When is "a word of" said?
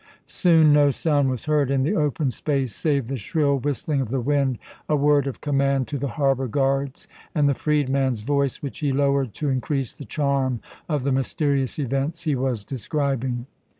4.89-5.41